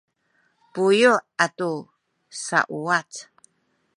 buyu’ 0.73 1.13
atu 1.43 1.69
sauwac 2.43 3.11